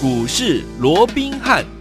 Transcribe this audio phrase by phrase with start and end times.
[0.00, 1.77] 股市罗宾汉。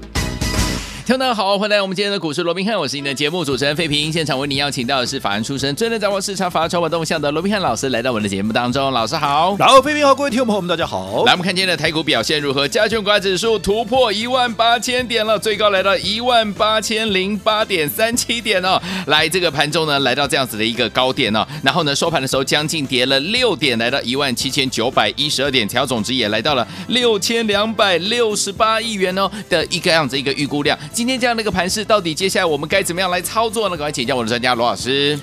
[1.08, 4.12] 听众好，欢迎来到我们今天的股市罗宾汉，我是你的节目主持人费平。
[4.12, 8.92] 现场为你邀请到的是法案出身、最能掌握市场法筹码动向的罗宾汉老师，来到我们的节目当中。
[8.92, 11.24] 老师好，然后费平好，各位听众朋友们，大家好。
[11.24, 12.68] 来，我们看今天的台股表现如何？
[12.68, 18.78] 加权股价指数突破一万八千点了，最高来到一万八千零八点三七点哦。
[19.06, 30.78] 来，这个盘中呢，来到这样子的一个高点哦，然后呢，收盘的时候将近跌了六点，来到一万七千九百一十二点，调总值也来到了六千两百六十八亿元哦的一个样子一个预估量。
[30.98, 31.86] 今天这样的一个盘势。
[31.86, 33.78] 到底接下来我们该怎么样来操作呢？
[33.78, 35.16] 赶快请教我的专家罗老师。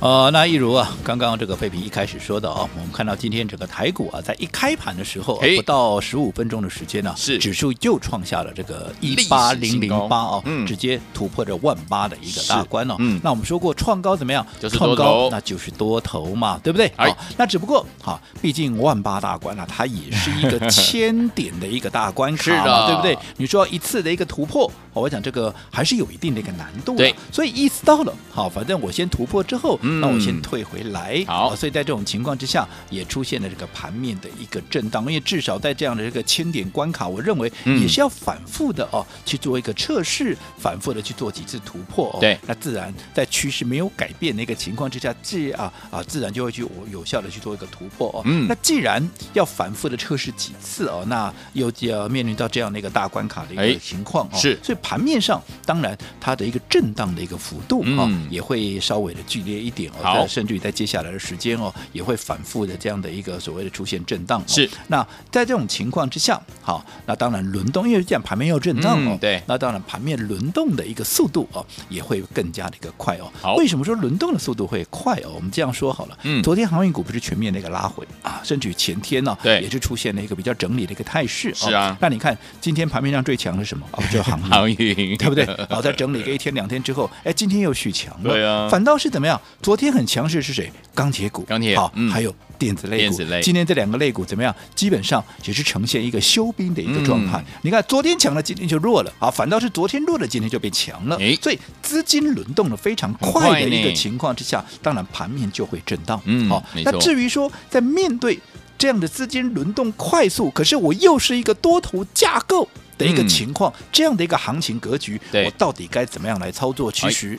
[0.00, 12.96] 呃，那一如啊，刚刚这个废品一开始说的啊，我们看到今天整个台股啊，在一开盘的时候，不到十五分钟的时间呢，是指数就创下了这个一八零零八啊，嗯，直接突破这万八的一个大关哦。
[12.98, 14.44] 嗯，那我们说过创高怎么样？
[14.58, 16.90] 就是创高，那就是多头嘛，对不对？
[16.96, 23.18] 好，那只不过哈，毕竟万八大关啊，它也是一个千点的一个大关卡嘛，对不对？
[23.36, 26.98] 你说一次的一个突破，我讲这个还是有一定的一个难度的。
[27.00, 29.78] 对，所以意思到了，好，反正我先突破之后。
[30.00, 42.18] 那我先退回来，好，所以在这种情况之下，也出现了这个盘面的一个震荡，因为至少在这样的这个千点关卡，我认为也是要反复的哦，去做一个测试，反复的去做几次突破哦。
[42.20, 48.22] 对，那自然在趋势没有改变的一个情况之下，自啊啊自然就会去有效的去做一个突破哦。
[48.24, 49.00] 嗯，那既然
[49.32, 60.26] 要反复的测试几次哦，那又要面临到这样的一个大关卡的一个情况哦，是，所以盘面上当然它的一个震荡的一个幅度啊，也会稍微的剧烈一点哦。
[60.28, 64.42] 甚至于在接下来的时间哦，也会反复的这样的一个所谓的出现震荡。
[64.46, 73.30] 是，那在这种情况之下，好，那当然轮动，因为这样盘面要震荡哦，嗯、对，那当然盘面轮动的一个速度哦，也会更加的一个快哦。
[73.40, 75.32] 好，为什么说轮动的速度会快哦？
[75.34, 81.52] 我们这样说好了，嗯，昨天航运股不是全面的一个拉回啊，甚至于前天呢，对，也是出现了一个比较整理的一个态势。
[81.54, 83.86] 是啊，那你看今天盘面上最强的是什么？
[83.92, 85.44] 哦， 就航运，航运，对不对？
[85.44, 88.30] 然后在整理个一天两天之后，哎，今天又续强了。
[88.30, 89.40] 对啊，反倒是怎么样？
[89.62, 90.06] 昨天很。
[90.10, 90.72] 强势是谁？
[90.92, 93.16] 钢铁股，钢铁好，嗯、还有电子类股。
[93.18, 94.52] 类今天这两个类股怎么样？
[94.74, 97.38] 基本上也是呈现一个休兵的一个状态。
[97.38, 99.12] 嗯、你看，昨天强了，今天就弱了。
[99.20, 101.16] 啊，反倒是昨天弱了，今天就变强了。
[101.20, 106.20] 哎所以资金轮动的非常快的一个情况之下，当然盘面就会震荡。
[106.24, 106.60] 嗯，好。
[106.84, 108.36] 那至于说，在面对
[108.76, 116.90] 这样的资金轮动快速，可是我又是一个多头架构的一个情况，嗯、这样的一个行情格局，我到底该怎么样来操作？
[116.90, 117.38] 其实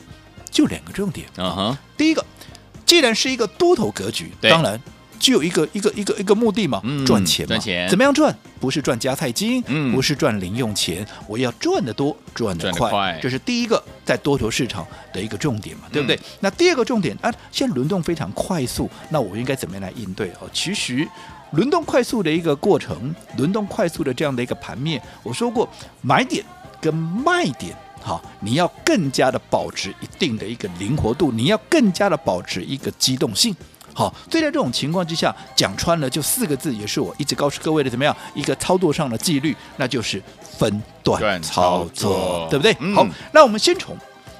[0.51, 1.25] 就两个重点。
[1.37, 2.23] 嗯哼，第一个。
[2.83, 4.77] 既然是一个多头格局，当然
[5.17, 7.47] 就有一个一个一个一个目的嘛，嗯、赚钱嘛。
[7.47, 8.37] 赚钱怎么样赚？
[8.59, 16.17] 不是赚加菜金，嗯、不是赚零用钱，我要赚得多，赚得快，快这是第一个在多头市场的一个重点嘛，对不对？
[16.17, 20.49] 嗯、那第二个重点啊，现在轮动非常快速，那我应该怎么样来应对哦？
[20.51, 21.07] 其实
[21.51, 25.69] 轮动快速的一个过程，轮动快速的这样的一个盘面，我说过
[26.01, 26.43] 买点
[26.81, 27.73] 跟卖点。
[28.03, 33.55] 好，你要更加的保持一定的一个灵活度，你要更加的保持一个机动性。
[33.93, 40.21] 好，所以在这种情况之下，讲穿了就四个字，也是我一直告诉各位的，怎么样一个操作上的纪律，那就是
[40.57, 42.75] 分段操作，对不对？
[42.79, 43.95] 嗯、好，那我们先从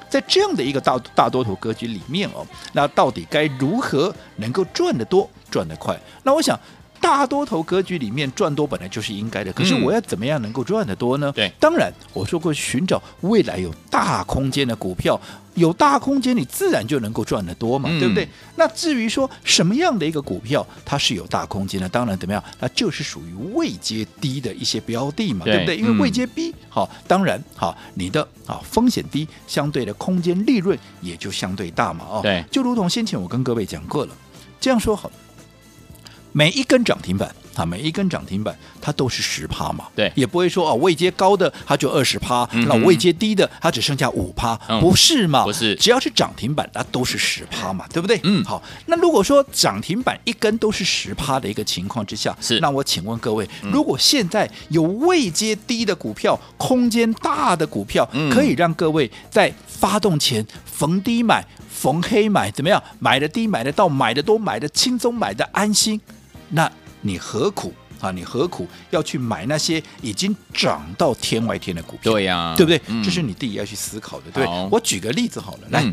[0.10, 6.00] 在这样的一个大大多头格局里面哦，那到底该如何能够赚得多、赚得快？
[6.24, 6.60] 那我想。
[7.02, 11.32] 大多头格局里面赚多本来就是应该的，可是我要怎么样能够赚得多呢？
[11.36, 15.20] 对，当然我说过，寻找未来有大空间的股票，
[15.56, 18.28] 有大空间，你自然就能够赚得多嘛，对不对？
[18.56, 25.76] 那至于说什么样的一个股票它是有大空间的，当然怎么样，那就是属于位阶低的一些标的嘛，对不对？
[25.76, 34.16] 因为位阶低，好，当然好，你的啊风险低，相对的空间利润也就相对大嘛，哦，对，就如同先前我跟各位讲过了，
[34.60, 35.12] 这样说好。
[36.32, 45.44] 每一根涨停板啊，每一根涨停板它都是十趴嘛，对，也不会说啊位阶高的它就二十趴，那位阶低的它只剩下五趴，嗯、不是嘛？
[45.44, 48.18] 不是，只要是涨停板，那都是十趴嘛，对不对？
[48.24, 62.82] 嗯，好，那如果说涨停板一根都是十趴的一个情况之下，是，那我请问各位，嗯、如果现在有位阶低的股票，空间大的股票，嗯、可以让各位在发动前逢低买，逢黑买，怎么样？
[63.00, 66.00] 买的低，买的到，买的多，买的轻松，买的安心。
[66.52, 66.72] 那
[67.02, 68.12] 你何苦啊？
[68.12, 72.12] 你何苦要去买那些已经涨到天外天的股票？
[72.12, 72.80] 对呀、啊，对不对？
[72.88, 74.32] 嗯、这是你自己要去思考的。
[74.32, 75.84] 对，我举个例子好了，来，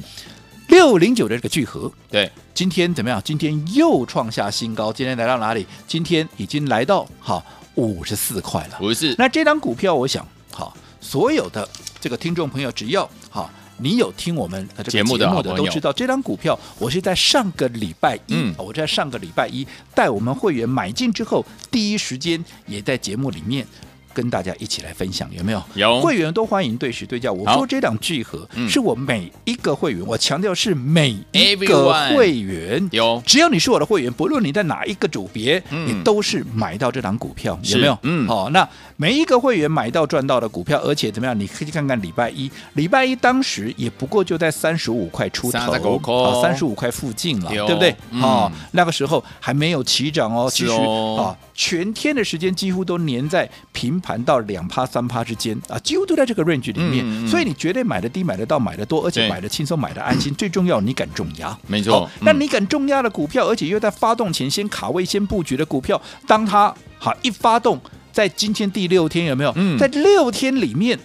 [0.69, 3.22] 六零九的这个聚合，对，今天怎么样？
[3.25, 5.66] 今天又创下新高，今天来到哪里？
[5.87, 7.43] 今天已经来到哈
[7.76, 8.78] 五十四块了。
[8.81, 9.14] 五十四。
[9.16, 11.66] 那这张股票，我想哈，所有的
[12.00, 13.50] 这个听众朋友，只要哈。
[13.79, 23.67] 你有听我们这个节目的都知道，这张股票我是在上个礼拜一，嗯、我在上个礼拜一带我们会员买进之后，第一时间也在节目里面
[24.13, 25.63] 跟大家一起来分享，有没有？
[25.75, 26.01] 有。
[26.01, 27.33] 会员都欢迎对时对价。
[27.33, 32.89] 我说这档聚合是我每一个会员，我强调是每一个会员。
[32.91, 37.97] 有，只要你是我的会员，不论你在哪一个组别，你都是买到这档股票，有没有？
[38.03, 38.69] 嗯，好，那
[39.00, 41.39] 每一个会员买到赚到的股票，而且怎么样？
[41.39, 47.95] 你可以看看礼拜一，礼拜一当时也不过就在三十五块出头，啊，三十五块附近了，对不对？
[48.21, 50.73] 啊，那个时候还没有起涨哦，其实
[51.17, 51.37] 啊。
[51.55, 60.35] 全天的时间几乎都粘在平盘到两趴三趴之间啊，几乎都在这个 range 里面，所以你绝对买的低、买得到、买得多，而且买的轻松、买的安心。
[60.39, 62.09] 最重要，你敢重压，没错。
[62.23, 67.81] 那你敢重压的股票，而且又在发动前先卡位、先布局的股票，当它好一发动，
[68.19, 69.53] 在今天第六天有没有？
[69.55, 70.99] 嗯、在六天里面。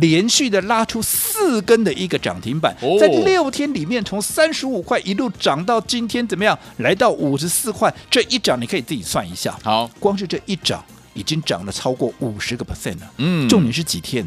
[0.00, 6.58] 连续的拉出四根的一个涨停板，在六天里面从三十五块一路涨到今天怎么样？
[6.78, 9.54] 来到五十四块，这一涨你可以自己算一下。
[9.62, 10.82] 好，光是这一涨
[11.12, 13.12] 已经涨了超过五十个 percent 了。
[13.18, 14.26] 嗯，重点是几天？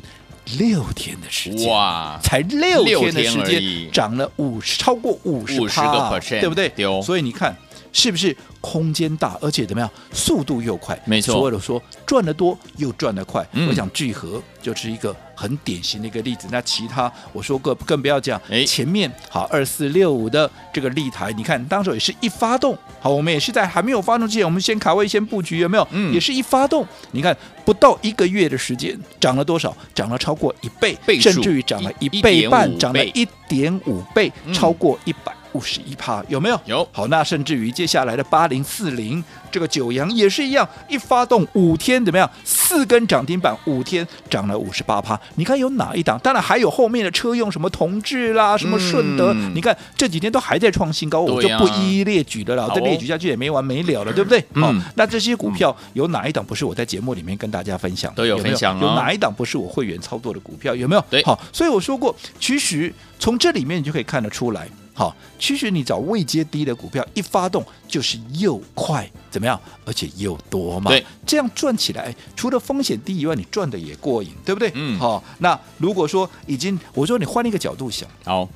[0.60, 6.72] 六天的时间哇，才六天的时间涨了五十，超过五十个 percent，对不对？
[6.76, 7.58] 有，所以你看
[7.96, 9.90] 是不是空间大，而且怎么样？
[10.12, 11.02] 速度又快。
[11.06, 13.48] 没错，所谓的说赚得多又赚得快。
[13.54, 15.16] 嗯、我想聚合就是一个。
[15.38, 18.42] 很典型的一个例子，那其他我说过更不要讲。
[18.50, 25.86] 哎，前面好二四六五的这个立台，你看当时也是一发动，好，我们也是在还没有发动之前，我们先卡位先布局，有没有？
[25.92, 29.76] 嗯，也是一发动，你看不到一个月的时间，涨了多少？
[29.94, 35.36] 涨了超过一倍，倍甚至于涨了一倍半，涨了一点五倍，嗯、超过一百。
[35.56, 36.60] 五十一趴有没有？
[36.66, 36.88] 有。
[36.92, 42.30] 好，那甚至于接下来的八零四零这个九阳也是一样，一发动五天怎么样？
[42.44, 45.18] 四根涨停板，五天涨了五十八趴。
[45.36, 46.20] 你看有哪一档？
[46.20, 52.70] 当然还有后面的车用什么同志啦，什么顺德，嗯、你看这几天都还在创新高，我就不一一列举了啦。
[52.76, 54.40] 这、哦、列举下去也没完没了了，对不对？
[54.56, 58.14] 好、嗯，那这些股票有哪一档不是我在节目里面跟大家分享？
[58.14, 60.76] 都有分享、哦、有，有哪一档不是我会员操作的股票？
[60.76, 61.06] 有没有？
[61.10, 61.24] 对。
[61.24, 64.68] 好，所以我说过，其实从这里面你就可以看得出来。
[64.98, 69.60] 好，其实你找未接低的股票，一发动就是又快，怎么样？
[69.86, 70.90] 而且又多嘛。
[70.90, 74.72] 对，这样赚起来，除了风险低以外，你赚的也过瘾，对不对？
[74.74, 74.98] 嗯。
[74.98, 78.48] 好，那如果说已经，我说你换一个角度想，好，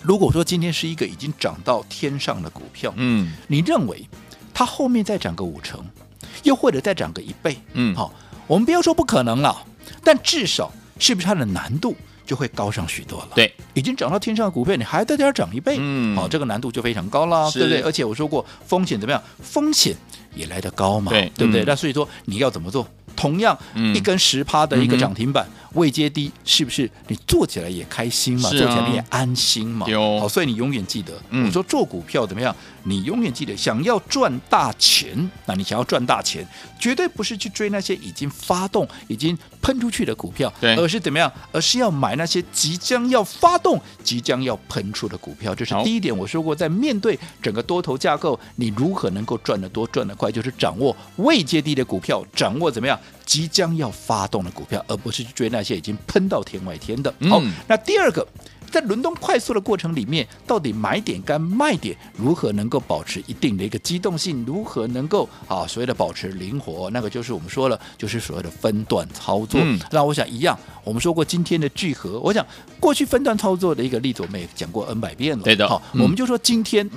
[0.00, 4.08] 如果说今天是一个已经涨到天上的股票，嗯，你认为
[4.54, 5.84] 它后面再涨个五成，
[6.44, 8.14] 又或者再涨个一倍，嗯，好，
[8.46, 9.66] 我们不要说不可能了，
[10.04, 11.96] 但至少是不是它的难度？
[12.24, 13.28] 就会高上许多了。
[13.34, 17.80] 对，已经涨到天上的股票，你还在这儿涨一倍，嗯，好，这个难度就非常高了，对不对？
[17.82, 19.22] 而且我说过，风险怎么样？
[19.42, 19.96] 风险
[20.34, 21.62] 也来得高嘛，对，对不对？
[21.62, 22.86] 嗯、那所以说你要怎么做？
[23.16, 23.58] 同样，
[23.94, 25.46] 一根十趴的一个涨停板。
[25.74, 28.48] 位阶低，是不是你做起来也开心嘛？
[28.48, 29.86] 啊、做起来你也安心嘛？
[29.88, 32.54] 有好，所以你永远记得，嗯、我说做股票怎么样？
[32.84, 36.46] 你永远记得，想要赚大钱，那你想要赚大钱，
[36.78, 41.30] 绝对不是去追那些已经发动、已经喷出去的股票，对而是怎么样？
[41.52, 45.54] 而是要买那些即将要发动、即将要喷出的股票。
[45.54, 46.16] 这是第一点。
[46.16, 52.98] 我说过，在面对整个多头架构，你如何能够赚得多、赚得快，就是掌握未接低的股票，掌握怎么样？
[53.30, 57.14] 即将要发动的股票，而不是去追那些已经喷到天外天的。
[57.28, 58.26] 好，嗯、那第二个，
[58.72, 64.44] 在轮动快速的过程里面，到底买点跟卖点如何能够保持一定的一个机动性？
[64.44, 66.90] 如何能够啊所谓的保持灵活？
[66.90, 69.60] 那个就是我们说了，就是所谓的分段操作。
[69.62, 72.44] 嗯、那我想一样，我们说过今天的聚合，我想
[72.80, 75.44] 过去分段操作的一个例子，我们也讲过 N 百遍了。
[75.44, 75.68] 对的。
[75.68, 76.90] 好，嗯、我们就说今天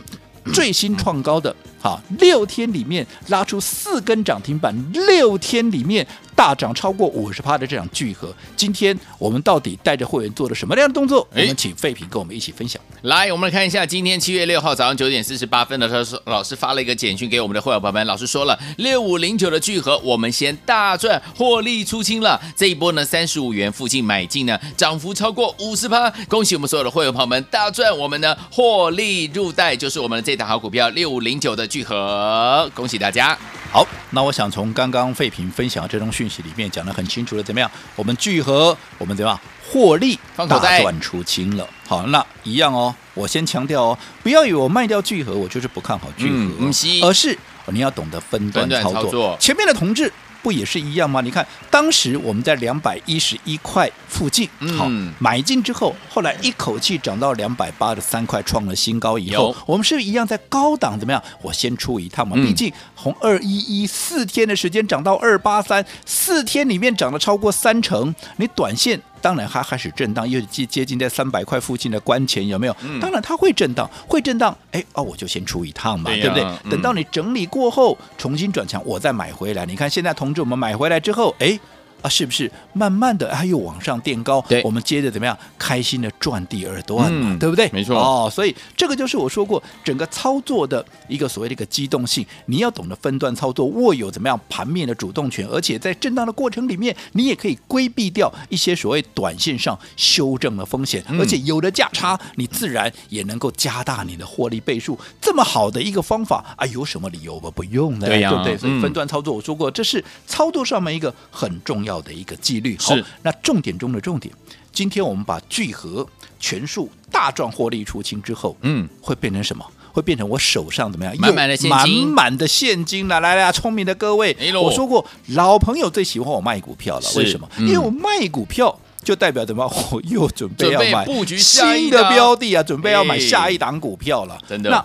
[0.52, 6.06] 最新创高的，好，六天里面拉出四根涨停板，六天里面。
[6.44, 11.26] 大涨超过五十趴的这场聚合，今天我们到底带着会员做了什么样的动作？
[11.32, 12.82] 我们请废品跟我们一起分享。
[13.04, 22.38] 来，我们来看一下，今天七月六号早上九点四十八分的时候，老师发了一个简讯给我们的会员朋友们，老师说了，六五零九的聚合，我们先大赚获利出清了。
[22.58, 33.40] 这一波呢，三十五元附近买进呢，涨幅超过五十趴，恭喜我们所有的会员朋友们大赚，我们呢获利入袋，就是我们的这档好股票六五零九的聚合，恭喜大家。
[33.74, 37.70] 好，那我想从刚刚废品分享的这种讯息里面讲得很清楚了，怎么样？
[37.96, 40.46] 我们聚合，我们怎么样获利大
[40.80, 41.68] 赚出清了？
[41.88, 42.94] 好，那一样哦。
[43.16, 47.36] 我先强调哦，不要以为我卖掉聚合，我就是不看好聚合，嗯、而是
[47.72, 49.04] 你要懂得分段操作。
[49.06, 50.14] 操作前面的同志。
[50.44, 51.22] 不也是一样吗？
[51.22, 54.46] 你看，当时我们在两百一十一块附近，
[54.78, 61.24] 好、嗯、买进之后，后来一口气涨到两百八十三块，创了新高以后，我们是不是一样在高档怎么样？
[61.42, 62.70] 我先出一趟嘛，毕竟
[63.04, 68.98] 从二一一四天的时间涨到二八三，四天里面涨了超过三成，你短线。
[69.20, 72.74] 当然，它开始震荡，又接接近在三百块附近的关前，有没有？
[73.02, 74.58] 当然，它会震荡，会震荡。
[74.72, 76.44] 哎，哦，我就先出一趟嘛，对，不对？
[76.44, 79.66] 嗯、等到你整理过后，重新转强，我再买回来。
[79.66, 81.60] 你看现在同志，我们买回来之后，哎，
[82.04, 84.40] 啊，是不是慢慢的它又往上垫高？
[84.48, 87.68] 对，我们接着怎么样开心的赚第二段嘛，嗯、对不对？
[87.72, 105.00] 没错哦，所以这个就是我说过整个操作的一个所谓的一个机动性，你要懂得分段操作，握有怎么样盘面的主动权，而且在震荡的过程里面，你也可以规避掉一些所谓短线上修正的风险，嗯、而且有了价差，你自然也能够加大你的获利倍数。
[105.22, 108.08] 这么好的一个方法啊，有什么理由我不用呢？
[108.08, 108.58] 对呀、啊，对不对？
[108.58, 112.78] 所以分段操作，我说过，嗯、这是操作上面一个很重要的一个纪律。
[112.80, 114.34] 好，那重点中的重点，
[114.72, 116.08] 今天我们把聚合
[116.40, 119.66] 全数大赚获利出清之后，嗯，会变成什么？
[119.92, 121.16] 会变成我手上怎么样？
[121.20, 123.20] 满满的现金，满满的现金了。
[123.20, 127.06] 来来，聪明的各位，我说过，老朋友最喜欢我卖股票了。
[127.16, 127.48] 为什么？
[127.60, 129.64] 因为我卖股票就代表怎么？
[129.92, 134.36] 我又准备要买布局新的标的啊，准备要买下一档股票了。
[134.50, 134.72] 真的？
[134.72, 134.84] 那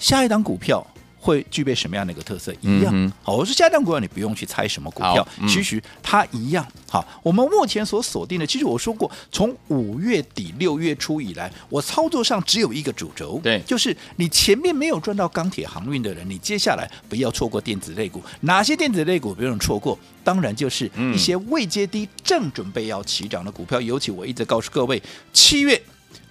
[0.00, 0.84] 下一档股票。
[1.20, 2.50] 会具备什么样的一个特色？
[2.62, 6.66] 一样，嗯、好，我说下一档股票你不用去猜什么股票，嗯、其实它一样。
[6.88, 18.22] 好，我们目前所锁定的，其实我说过，从五月底六月初以来，我操作上只有一个主轴，对，就是你前面没有赚到钢铁航运的人，你接下来不要错过电子类股。
[18.40, 19.98] 哪些电子类股不用错过？
[20.24, 23.80] 当然就是一些未接低、正准备要起涨的股票。
[23.80, 25.00] 嗯、尤其我一直告诉各位，
[25.32, 25.80] 七月。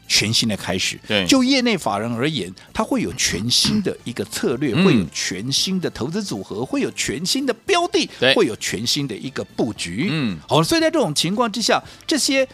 [0.10, 8.34] 全新的开始，对，就业内法人而言，它会有全新的一个策略，嗯、会有全新的投资组合，会有全新的标的，对。
[8.34, 10.10] 会有全新的一个布局。
[10.12, 12.48] 嗯，好，所以在这种情况之下，这些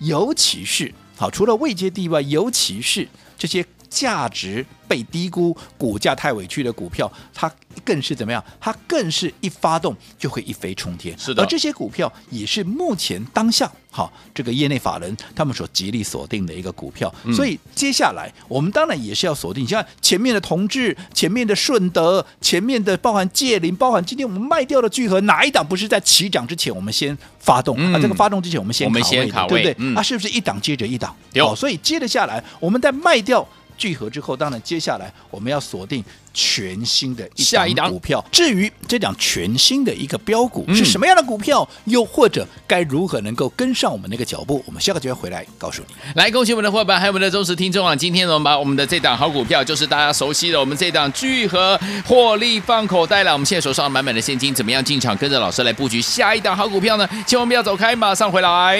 [0.00, 3.06] 尤其是好，除了未接地外，尤其是
[3.38, 7.50] 这些价值被低估、股价太委屈的股票，它
[7.84, 8.42] 更是怎么样？
[8.60, 11.16] 它更是一发动就会一飞冲天。
[11.18, 13.70] 是的，而这些股票也是目前当下。
[13.90, 19.64] 好，这个业内法人他们所极力锁定的一个股票，嗯、所以接下来我们当然也是要锁定。
[19.64, 27.74] 你像前面的同志、前面的顺德、前面的包含界林、包含今天我们卖掉的聚合，哪一档不是在起涨之前我们先发动？
[27.78, 29.74] 嗯、啊，这个发动之前我们先卡位，我们先卡位对不对？
[29.78, 31.16] 嗯、啊，是不是一档接着一档？
[31.32, 33.46] 有好，所以接着下来，我们在卖掉。
[33.76, 38.24] 聚合之后，当然接下来我们要锁定全新的一档股票。
[38.30, 45.94] 至于这档全新的一个标股是什么样的股票，嗯、又或者该如何能够跟上我们那个脚步，我们下个就要回来告诉你。
[46.14, 47.94] 来，恭喜我们的伙伴，还有我们的忠实听众啊！
[47.94, 53.32] 今天呢，我们把我们的这档好股票，就是大家熟悉的我们这档聚合获利放口袋了。
[53.32, 57.08] 我们现在手上满满的现金，怎么样进场跟着老师来布局下一档好股票呢？
[57.26, 58.78] 千万不要走开，马上回来。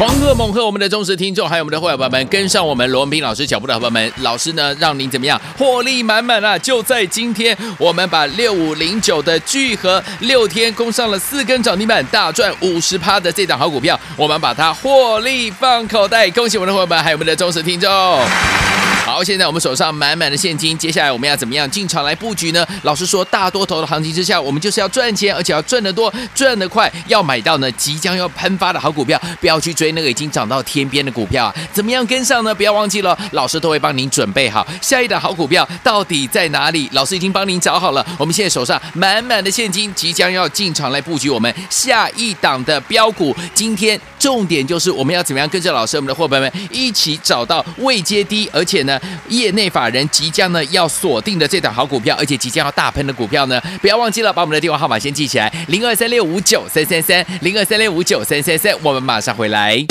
[0.00, 6.56] 狂贺猛贺我们的忠实听众，还有我们的会员朋友们，跟上我们罗文斌老师脚步的朋友们，老师呢让您怎么样获利满满啊！
[6.56, 17.90] 就在今天，我们把六五零九的聚合六天攻上了四根涨停板，大赚五十趴的这档好股票，我们把它获利放口袋，恭喜我们的伙伴们，还有我们的忠实听众。
[19.10, 22.64] 好，现在我们手上满满的现金，接下来我们要怎么样进场来布局呢？
[22.84, 31.54] 老师说，大多头的行情之下，我们就是要赚钱，而且要赚得多、赚得快，要买到呢即将要喷发的好股票，不要去追那个已经涨到天边的股票啊！
[31.72, 32.54] 怎么样跟上呢？
[32.54, 38.06] 不要忘记了，老师都会帮您准备好下一档好股票到底在哪里，老师已经帮您找好了。
[38.16, 43.36] 我们现在手上满满的现金，即将要进场来布局我们下一档的标股。
[43.52, 49.00] 今天重点就是我们要怎么样跟着老师，我们的伙伴们一起找到未接低，而且呢。
[49.28, 59.86] 业内法人即将呢要锁定的这档好股票，而且即将要大喷的股票呢，不要忘记了，把我们的电话号码先记起来，零二三六五九三三三，零二三六五九三三三，我们马上回来。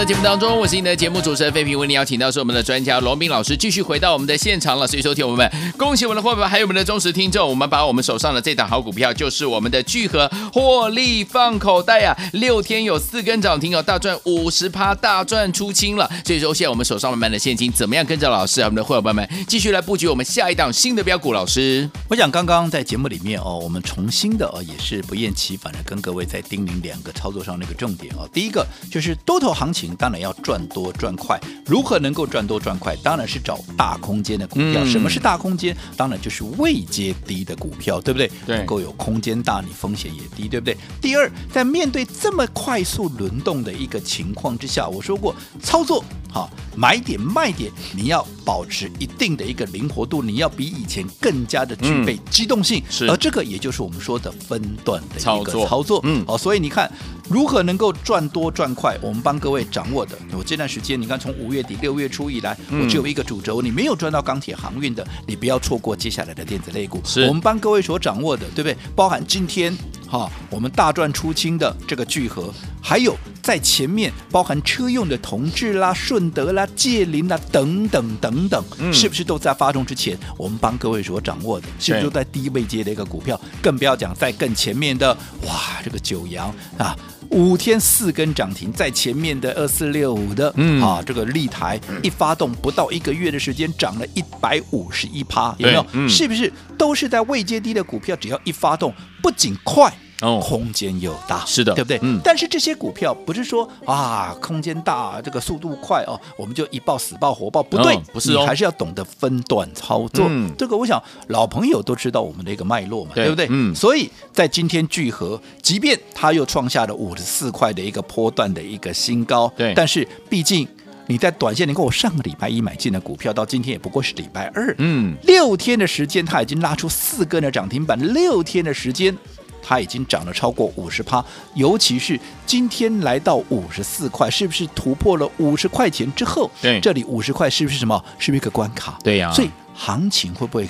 [0.00, 4.86] 的节目当中，我是你的节目主持人费平，为你邀请到是我们的专家罗宾老师，继续回到我们的现场了。
[4.86, 16.10] 所以收听我们，恭喜我们的伙伴，还有我们的忠实听众，我们把我们手上的这档好股票，就是我们的聚合获利放口袋啊，六天有四根涨停哦，大赚五十趴，大赚出清了。
[16.24, 21.34] 所以说现在我们手上满满的现金，怎么样跟着老师啊，我们的伙伴们继续来布局我们下一档新的标股？
[21.34, 31.38] 老师，我想刚刚在节目里面哦，我们重新的哦，也是不厌其烦的跟各位在叮咛两个操作上那个重点哦，第一个就是多头行情，当然要赚多赚快。
[31.66, 32.96] 如何能够赚多赚快？
[33.02, 34.82] 当然是找大空间的股票。
[34.82, 35.76] 嗯、什么是大空间？
[35.96, 38.30] 当然就是位阶低的股票，对不对？
[38.46, 40.76] 对，能够有空间大，你风险也低，对不对？
[41.00, 46.04] 第二，在面对这么快速轮动的一个情况之下，我说过操作。
[46.32, 52.82] 好，买点卖点，你要保持一定的一个灵活度，你要比以前更加的具备机动性。
[52.88, 55.66] 是，而这个也就是我们说的分段的一个操作。
[55.66, 56.90] 操作嗯，好，所以你看
[57.28, 60.16] 如何能够赚多赚快，我们帮各位掌握的。
[60.32, 67.00] 我这段时间，你看从五月底六月初以来，我只有一个主轴，你没有赚到钢铁航运的，你不要错过接下来的电子类股。
[67.04, 68.76] 是，我们帮各位所掌握的，对不对？
[68.94, 69.76] 包含今天。
[70.10, 72.52] 哈，我们大赚出清的这个聚合，
[72.82, 81.68] 还有在前面包含车用的同志啦、顺德啦、界林啦等等等等，嗯、是不是都在发动之前，我们帮各位所掌握的？
[81.78, 83.40] 是不是都在低位接的一个股票？
[83.62, 86.96] 更不要讲在更前面的，哇，这个九阳啊，
[87.30, 95.86] 五天四根涨停，在前面的二四六五的，嗯啊，这个立台一发动不到一个月的时间，涨了一百五十一趴，有没有？
[95.92, 98.16] 嗯、是不是都是在未接低的股票？
[98.16, 99.92] 只要一发动，不仅快。
[100.20, 101.98] 哦，空间又大，是的，对不对？
[102.02, 102.20] 嗯。
[102.22, 110.26] 但是这些股票不是说啊，空间大，这个速度快哦，我们就一爆死爆活爆，不对，不是哦，还是要懂得分段操作。
[110.28, 110.50] 嗯。
[110.58, 113.46] 这个我想老朋友都知道我们的一个脉络嘛，对不对？
[113.50, 113.74] 嗯。
[113.74, 119.72] 所以在今天聚合，即便它又创下了五十四块的一个波段的一个新高，对。
[119.74, 120.68] 但是毕竟
[121.06, 129.16] 你在短线，你看我上个礼拜一买进的股票，到今天也不过是礼拜二，嗯，六天的时间，它已经拉出四根的涨停板，六天的时间。
[129.62, 136.50] 它已经涨了超过五十趴，尤其是今天来到五十四块，是不是突破了五十块钱之后？
[136.60, 138.02] 对，这里五十块是不是什么？
[138.18, 138.98] 是不是一个关卡？
[139.02, 139.32] 对呀、啊。
[139.32, 140.68] 所以行情会不会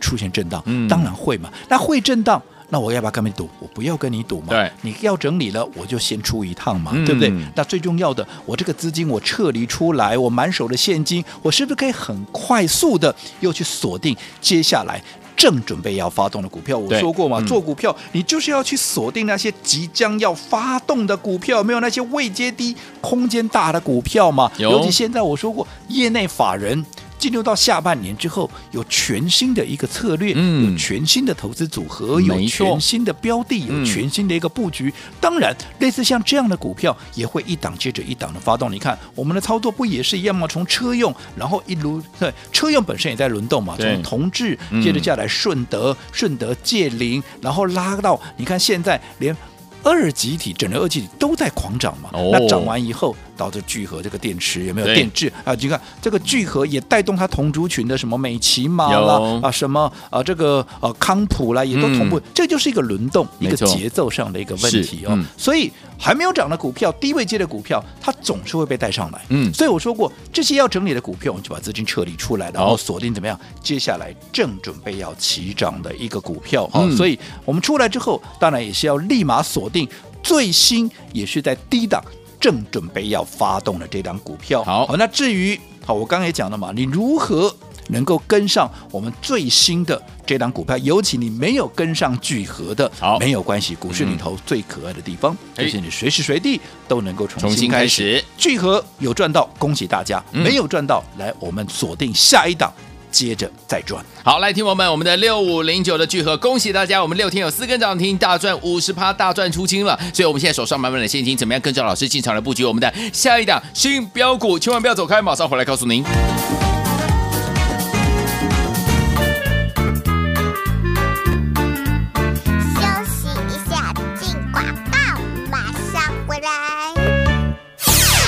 [0.00, 0.62] 出现震荡？
[0.66, 1.50] 嗯，当然会嘛。
[1.68, 3.48] 那会震荡，那我要不要跟你赌？
[3.58, 4.48] 我不要跟你赌嘛。
[4.48, 7.32] 对，你要整理了，我就先出一趟嘛，嗯、对不对？
[7.54, 15.02] 那最重要的，我这个资金我撤离出来，我满手的现金，我是不是可以很快速的又去锁定接下来？
[15.36, 24.50] 正准备要发动的股票，我说过嘛，嗯、做股票你就是要去锁定那些即将要发动的股票，没有那些未接低、空间大的股票嘛？
[24.58, 26.84] 尤其现在我说过，业内法人。
[27.24, 34.92] 进入到下半年之后，有全新的一个策略，嗯，有全新的投资组合，有全新的标的，有全新的一个布局。
[35.22, 38.70] 当然，类似像这样的股票，也会一档接着一档的发动。
[38.70, 40.46] 你看，我们的操作不也是一样吗？
[40.46, 49.34] 从车用，然后一路对车用本身也在轮动嘛，从同质接着下来顺德，顺德界零，然后拉到你看现在连
[49.82, 52.10] 二级体、整个二级体都在狂涨嘛。
[52.12, 53.16] 那涨完以后。
[53.36, 55.54] 导致聚合这个电池有没有电质啊？
[55.54, 65.10] 你看这个聚合也带动它同族群的什么美琪马啦啊，什么啊这个呃、啊、康普啦，也都同步，嗯、这就是一个轮动，一个节奏上的一个问题哦。
[65.10, 69.20] 嗯、所以还没有涨的股票，低位阶的股票，它总是会被带上来。
[69.28, 73.38] 嗯，所以我说过，这些要整理的股票，我们就把资金撤离出来，然后锁定怎么样？
[73.62, 76.80] 接下来正准备要起涨的一个股票啊。
[76.82, 79.88] 嗯、所以我们出来之后，当然也是要立马锁定
[80.22, 82.02] 最新，也是在低档。
[82.40, 87.54] 正准备要发动的这档股票，好，好，那至于好，我刚才也讲了嘛，你如何
[87.88, 90.76] 能够跟上我们最新的这档股票？
[90.78, 98.14] 尤其你没有跟上聚合的，好，没有关系，股市里头最可爱的地方，嗯、就是你随时随地都能够重新开始。
[98.14, 102.72] 开始聚合有赚到，恭喜大家；嗯、没有赚到，来我们锁定下一档。
[103.14, 109.96] 接着再赚，好，来听我们我们的六五零九的聚合，恭喜大家，我们六天有四根涨停，大赚五十趴，大赚出清了。
[110.12, 114.58] 所以我们现在手上满满的现金，怎么样跟着老师进场来布局我们的下一档新标股？
[114.58, 116.02] 千万不要走开，马上回来告诉您。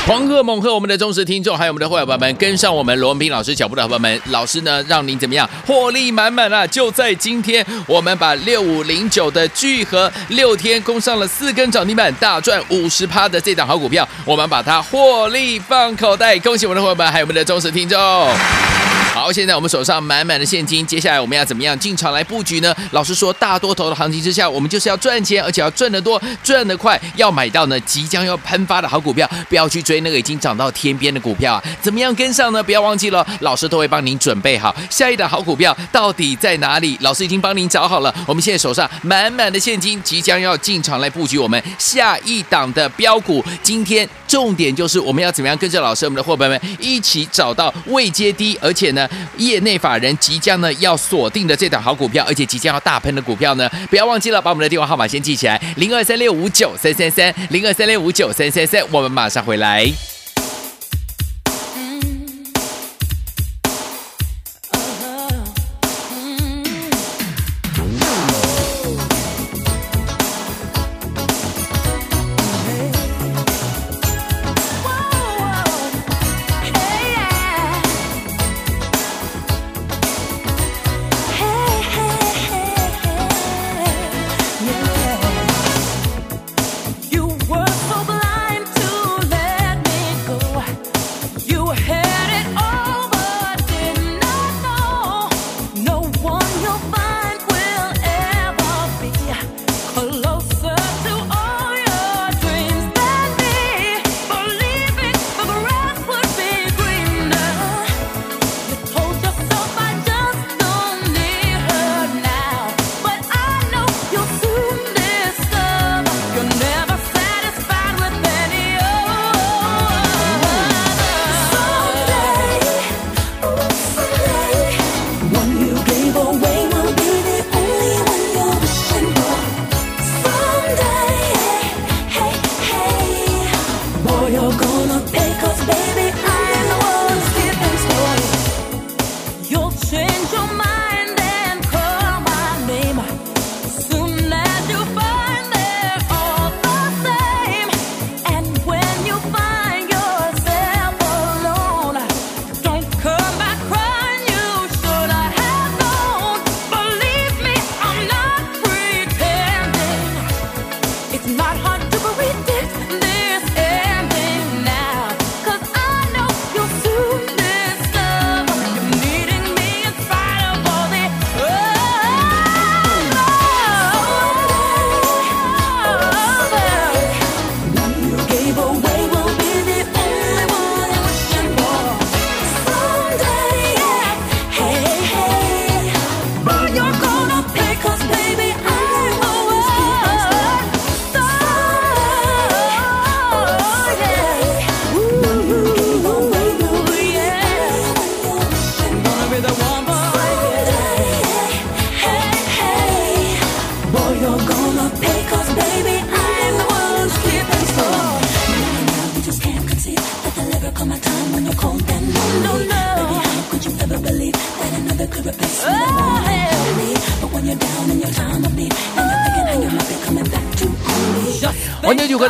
[0.06, 6.64] 狂贺猛贺我们的忠实听众，还有我们的会员朋友们，跟上我们罗文斌老师脚步的伙伴们，老师呢让您怎么样获利满满啊？
[6.64, 17.98] 就在今天，我们把六五零九的聚合六天攻上了四根涨停板，大赚五十趴的这档好股票，我们把它获利放口袋，恭喜我们的伙伴们，还有我们的忠实听众。
[19.16, 22.76] 好，现在我们手上满满的现金，接下来我们要怎么样进场来布局呢？
[22.90, 31.64] 老实说，大多头的行情之下，我们就是要赚钱，而且要赚得多、赚得快，要买到呢即将要喷发的好股票，不要去追那个已经涨到天边的股票啊！
[31.80, 32.62] 怎么样跟上呢？
[32.62, 38.14] 不要忘记了，老师都会帮您准备好下一档好股票到底在哪里，老师已经帮您找好了。
[38.26, 43.42] 我们现在手上满满的现金，即将要进场来布局我们下一档的标股。
[43.62, 60.15] 今天重点就是我们要怎么样跟着老师，我们的伙伴们一起找到未接低，而且呢，业内法人即将呢要锁定的这档好股票，而且即将要大喷的股票呢，不要忘记了，把我们的电话号码先记起来，零二三六五九三三三，零二三六五九三三三，我们马上回来。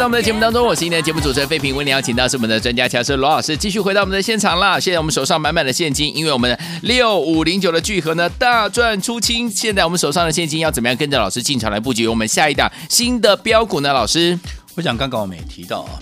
[0.06, 1.74] 我们的节目当中，我是今天的节目主持人费平。
[1.74, 4.78] 为您邀请到是我们的专家强师罗老师，继续回到我们的现场啦。
[4.78, 9.50] 现在我们手上满满的现金，因为我们六五零九的聚合呢大赚出清。
[9.50, 13.92] 现在我们手上的现金要怎么样跟着老师进场来布局我们下一档新的标股呢？
[13.92, 14.38] 老师，
[14.76, 15.98] 我想刚刚我们也提到啊，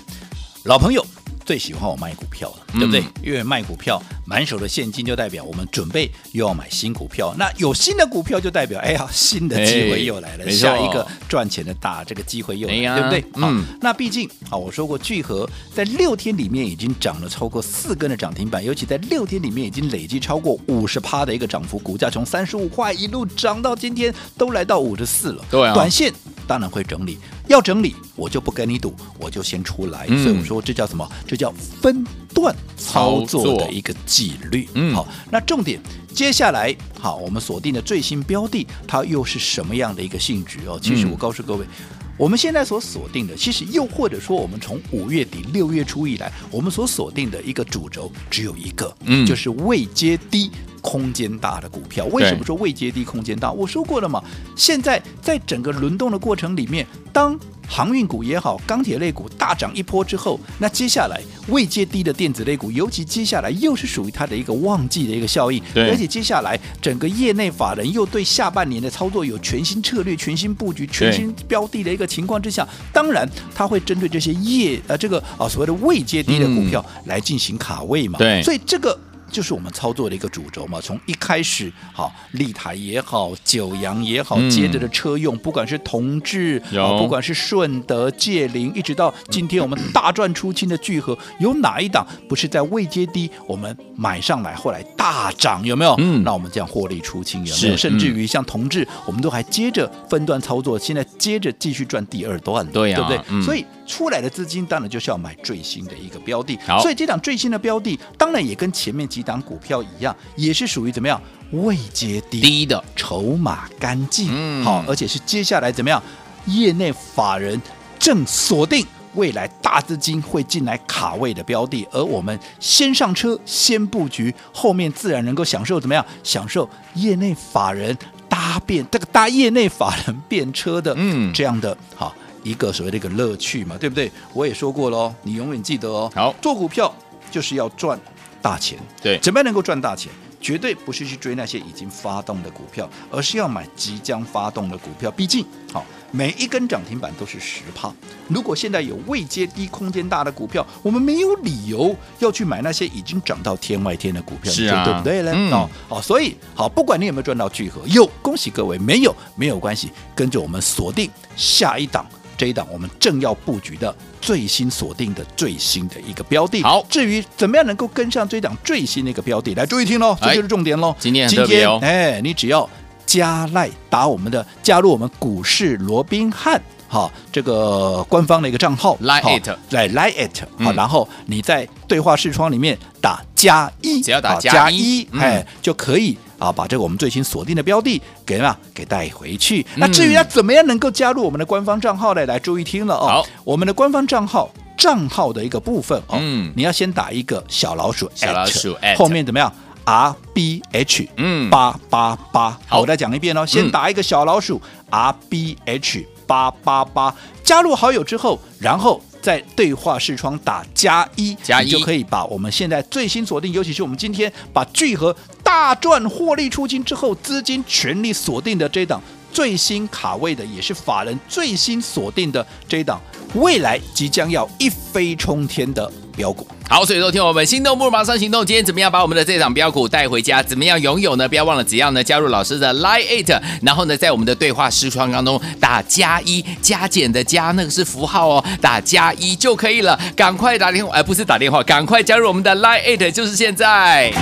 [0.65, 1.03] 老朋友。
[1.45, 3.01] 最喜欢我卖股票了，对不对？
[3.01, 7.35] 嗯、因为卖股票满手的现金，就代表我们准备又要买新股票。
[7.39, 13.25] 那有新的股票，就代表哎呀，新的机会又来了，下一个赚钱的大这个机会又来了，哎、对不对？
[13.35, 13.63] 嗯。
[13.63, 25.45] 好，那毕竟啊，我说过聚合在六天里面已经涨了超过四根的涨停板，尤其在六天里面已经累计超过五十趴的一个涨幅，股价从三十五块一路涨到今天都来到五十四了。
[25.51, 25.75] 对啊。
[25.75, 26.13] 短线
[26.47, 27.19] 当然会整理。
[27.49, 30.07] 要整理，我就不跟你赌，我就先出来。
[30.09, 31.09] 嗯、所以我说这叫什么？
[31.27, 34.69] 这叫分段操作的一个纪律。
[34.75, 35.81] 嗯，好，那重点
[36.13, 40.79] 接下来，好，我们锁定的最新标的，它又是什么样的一个性质哦？
[40.83, 50.51] 其实我告诉各位，嗯、我们现在所锁定的，其实又或者说，我们从五月底六月初以来，我们所锁定的一个主轴只有一个，嗯，就是未接低。
[50.85, 53.51] 空间大的股票，为什么说未接低、空间大？
[53.51, 54.23] 我说过了嘛。
[54.55, 61.19] 现在在整个轮动的过程里面，当航运股也好，钢铁类股大涨一波之后，那接下来
[61.49, 78.19] 未接低的电子类股，尤其接下来又是属于它的一个旺季的一个效应，对而且接下来整个业内法人又对下半年的操作有全新策略、全新布局、全新标的的一个情况之下，当然它会针对这些业呃这个啊所谓的未接低的股票来进行卡位嘛。
[78.19, 78.99] 对，所以这个。
[79.35, 80.81] 就是我们操作的一个主轴嘛。
[80.81, 95.65] 从一开始，好，立台也好，九阳也好，接着的车用，不管是同致，不管是顺德、界林，一直到今天我们大赚出清的聚合，有哪一档不是在未接低我们买上来，后来大涨？
[95.65, 95.97] 有没有？
[95.99, 97.77] 嗯，那我们这样获利出清有没有？
[97.77, 103.21] 甚至于像同志，我们都还接着分段操作，现在接着继续赚第二段，对呀，对不对？
[103.31, 106.59] 嗯、所以出来的资金当然就是要买最新的一个标的。
[106.81, 111.21] 所以这档最新的标的，当然也跟前面几档股票一样，也是属于怎么样？
[111.53, 116.03] 未接低，低的，筹码干净，嗯，好，而且是接下来怎么样？
[116.47, 117.61] 业内法人
[117.99, 126.05] 正锁定未来大资金会进来卡位的标的，而我们先上车，先布局，后面自然能够享受怎么样？
[126.25, 127.97] 享受业内法人
[128.29, 132.13] 搭便这个搭业内法人便车的，嗯，这样的好
[132.45, 134.09] 一个所谓的一个乐趣嘛，对不对？
[134.33, 136.09] 我也说过喽，你永远记得哦。
[136.15, 136.95] 好，做股票
[137.33, 137.99] 就是要赚
[138.41, 140.13] 大钱，对，怎么样能够赚大钱？
[140.41, 145.11] 绝对不是去追那些已经发动的股票，而是要买即将发动的股票。
[145.11, 147.91] 毕竟，好每一根涨停板都是十趴。
[148.29, 155.33] 如果现在有未接低、空间大的股票，我们没有理由要去买那些已经涨到天外天的股票，是啊，对不对呢？
[155.35, 162.05] 嗯、哦，好，所以好，不管你有没有赚到聚合，有恭喜各位，没有没有关系，跟着我们锁定下一档。
[162.37, 166.63] 这一档我们正要布局的最新锁定的最新的一个标的。
[166.63, 170.95] 好，至于怎么样能够跟上这一档最新的一个标的，来注意听喽，这就是重点喽。
[170.99, 172.69] 今天今天哎，你只要
[173.07, 186.17] 加赖打我们的加入我们股市罗宾汉哈这个官方的一个账号，line it 来 line it 好，然后你在对话视窗里面打加一，只要打加一，哎就可以。
[186.45, 189.63] 啊，把这个我们最新锁定的标的给嘛给带回去。
[189.75, 192.27] 嗯、那至于要怎么样能够加入我们的官方账号呢？
[192.27, 193.07] 来注意听了哦。
[193.07, 199.51] 好，我们的官方账号账号的一个部分哦，嗯，你要先打一个小老鼠，小老鼠后面怎么样
[199.85, 202.59] ？R B H 嗯八八八。
[202.67, 209.01] 好，我再讲一遍哦，先打一个小老鼠 R B H 八八八，加入好友之后，然后。
[209.25, 219.01] 在对话视窗打加一，加一就可以把我们现在最新锁定，尤其是我们今天把聚合大赚获利出金之后，资金全力锁定的这一档
[219.33, 223.01] 最新卡位的，也是法人最新锁定的这一档，
[223.35, 225.89] 未来即将要一飞冲天的。
[226.17, 228.47] 标股好，所以说听我们心动不如马上行动。
[228.47, 230.41] 今天怎么样把我们的这档标股带回家？
[230.41, 231.29] 怎么样拥有呢？
[231.29, 239.99] 不要忘了，只要呢加入老师的 Line Eight，然后呢在我们的对话视窗当中打加一加减的加，那个是符号哦，打加一就可以了。
[240.15, 244.13] 赶快打电话，而、呃、不是打电话，赶快加入我们的 Line Eight，就是现在。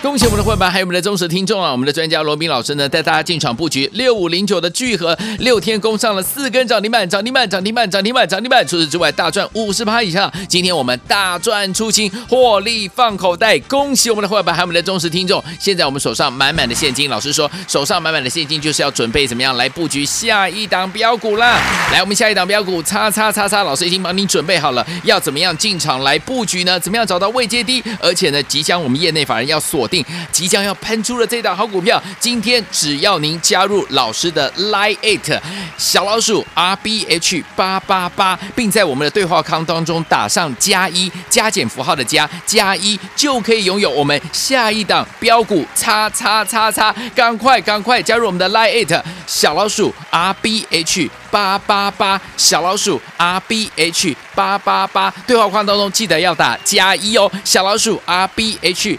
[0.00, 1.72] 恭喜我们的会员，还有我们的忠实听众啊！
[1.72, 8.64] 我们的专家罗宾老师呢，带大家进场布局六五零九的聚合，六天攻上了四根涨停板，涨停板，涨停板，涨停板，涨停板。
[8.64, 10.32] 除此之外，大赚五十趴以上。
[10.48, 13.58] 今天我们大赚出清，获利放口袋。
[13.60, 15.42] 恭喜我们的会员，还有我们的忠实听众。
[15.58, 21.60] 现在我们手上满满的现金，老师说，手上满满的现金就是要准备怎么样来布局下一档标股啦。
[21.92, 26.78] 来，我们下一档标股，叉叉叉叉，老师已经帮你准备好了，要怎么样进场来布局呢？
[26.78, 30.04] 怎么样找到位阶低，而且呢，即将我们业内法人要锁定。
[30.30, 35.40] 即将要喷出的这档好股票，今天只要您加入老师的 Line Eight
[35.76, 54.16] 小老鼠 R B H 八八八，并在我们的对话框当中打上加一加减符号的加加一，就可以拥有我们下一档标股叉叉叉叉，赶快赶快加入我们的 Line Eight 小老鼠 R B H 八八八，小老鼠 R B H
[54.34, 58.98] 八八八，对话框当中记得要打加一哦，小老鼠 R B H。